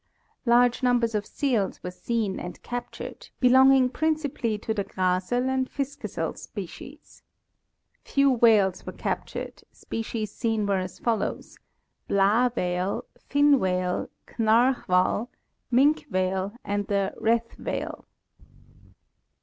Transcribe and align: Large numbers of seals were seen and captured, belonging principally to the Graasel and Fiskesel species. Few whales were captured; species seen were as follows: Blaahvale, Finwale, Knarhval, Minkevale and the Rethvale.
Large 0.47 0.81
numbers 0.81 1.13
of 1.13 1.27
seals 1.27 1.83
were 1.83 1.91
seen 1.91 2.39
and 2.39 2.59
captured, 2.63 3.29
belonging 3.39 3.87
principally 3.89 4.57
to 4.57 4.73
the 4.73 4.83
Graasel 4.83 5.47
and 5.47 5.69
Fiskesel 5.69 6.35
species. 6.39 7.21
Few 8.03 8.31
whales 8.31 8.83
were 8.83 8.93
captured; 8.93 9.61
species 9.71 10.31
seen 10.33 10.65
were 10.65 10.79
as 10.79 10.97
follows: 10.97 11.59
Blaahvale, 12.09 13.03
Finwale, 13.29 14.09
Knarhval, 14.25 15.27
Minkevale 15.71 16.55
and 16.65 16.87
the 16.87 17.13
Rethvale. 17.19 18.05